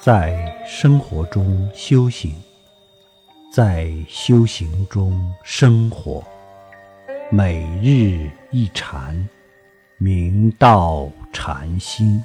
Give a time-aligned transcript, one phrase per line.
[0.00, 2.32] 在生活中修行，
[3.52, 6.24] 在修行中生活，
[7.32, 9.28] 每日一禅，
[9.98, 12.22] 明道禅心。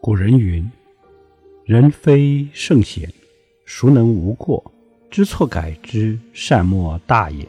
[0.00, 0.70] 古人云
[1.66, 3.12] ：“人非圣贤，
[3.66, 4.64] 孰能无过？
[5.12, 7.46] 知错改之，善莫大也。”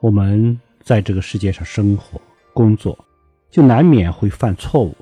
[0.00, 2.18] 我们在这个世界上生活、
[2.54, 2.98] 工作，
[3.50, 4.96] 就难免会犯错误。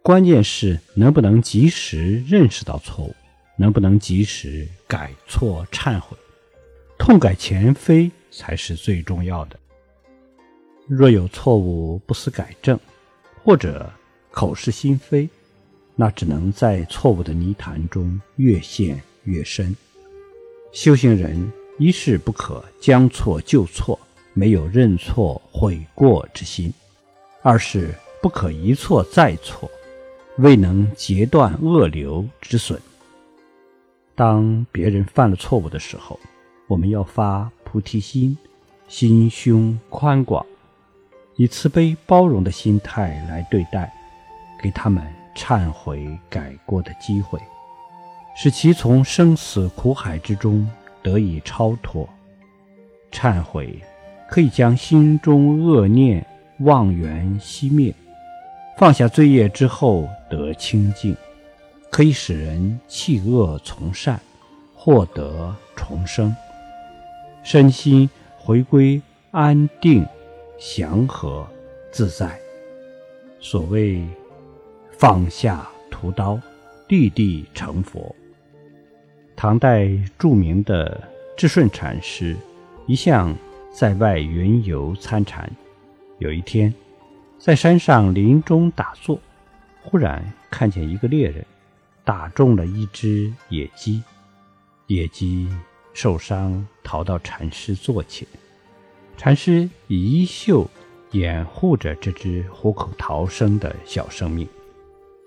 [0.00, 3.12] 关键是能不能及时认识到错误，
[3.58, 6.16] 能不能及时改错忏悔，
[6.96, 9.58] 痛改前非才是最重要的。
[10.86, 12.78] 若有错误不思改正，
[13.42, 13.90] 或者
[14.30, 15.28] 口是心非，
[15.96, 19.74] 那只能在错误的泥潭中越陷越深。
[20.72, 23.98] 修行人一是不可将错就错，
[24.34, 26.70] 没有认错悔过之心；
[27.42, 29.70] 二是不可一错再错，
[30.38, 32.80] 未能截断恶流之损。
[34.14, 36.18] 当别人犯了错误的时候，
[36.66, 38.36] 我们要发菩提心，
[38.88, 40.44] 心胸宽广，
[41.36, 43.92] 以慈悲包容的心态来对待，
[44.62, 45.04] 给他们。
[45.38, 47.38] 忏悔改过的机会，
[48.36, 50.68] 使其从生死苦海之中
[51.02, 52.08] 得以超脱。
[53.10, 53.82] 忏悔
[54.28, 56.24] 可以将心中恶念
[56.58, 57.94] 妄缘熄灭，
[58.76, 61.16] 放下罪业之后得清净，
[61.90, 64.20] 可以使人弃恶从善，
[64.74, 66.34] 获得重生，
[67.42, 69.00] 身心回归
[69.30, 70.06] 安定、
[70.58, 71.46] 祥和、
[71.90, 72.38] 自在。
[73.40, 74.06] 所谓。
[74.98, 76.40] 放下屠刀，
[76.88, 78.16] 立地成佛。
[79.36, 79.86] 唐代
[80.18, 80.98] 著名的
[81.36, 82.34] 智顺禅师
[82.86, 83.36] 一向
[83.70, 85.48] 在外云游参禅。
[86.18, 86.72] 有一天，
[87.38, 89.20] 在山上林中打坐，
[89.82, 91.44] 忽然看见一个猎人
[92.02, 94.02] 打中了一只野鸡，
[94.86, 95.46] 野鸡
[95.92, 98.26] 受伤逃到禅师座前，
[99.18, 100.66] 禅师以衣袖
[101.10, 104.48] 掩护着这只虎口逃生的小生命。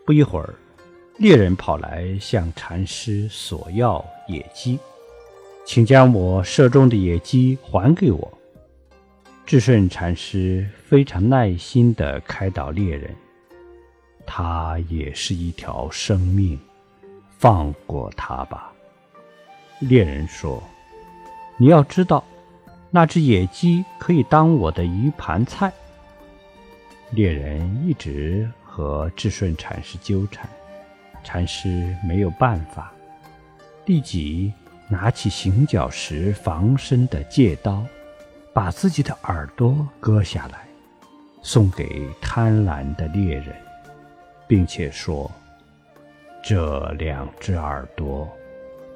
[0.04, 0.56] 不一会儿，
[1.20, 4.80] 猎人跑来向禅师索要野鸡，
[5.66, 8.38] 请将我射中的野鸡还给我。
[9.46, 13.14] 智顺禅师非常耐心地开导猎人
[14.26, 16.58] ：“他也是一条生命，
[17.38, 18.72] 放过他吧。”
[19.82, 20.64] 猎人说
[21.60, 22.24] ：“你要知道，
[22.90, 25.70] 那只野鸡可以当我的一盘菜。”
[27.12, 28.50] 猎人一直。
[28.72, 30.50] 和智顺禅师纠缠，
[31.24, 32.92] 禅师没有办法，
[33.86, 34.52] 立即
[34.88, 37.86] 拿起行脚时防身的戒刀，
[38.54, 40.68] 把自己的耳朵割下来，
[41.42, 43.56] 送给贪婪的猎人，
[44.48, 45.30] 并且说
[46.44, 48.28] ：“这两只耳朵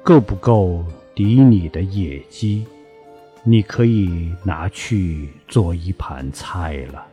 [0.02, 0.84] 够不够
[1.14, 2.66] 抵你的野鸡？
[3.42, 7.06] 你可以拿去做一盘菜了。”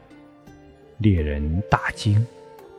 [0.98, 2.26] 猎人大惊。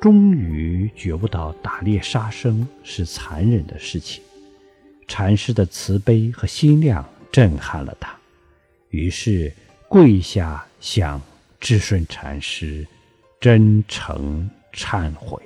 [0.03, 4.21] 终于觉悟到打猎杀生是残忍的事情，
[5.07, 8.13] 禅师的慈悲和心量震撼了他，
[8.91, 9.55] 于是
[9.89, 11.23] 跪下向
[11.61, 12.85] 智顺禅师
[13.41, 15.41] 真诚忏悔。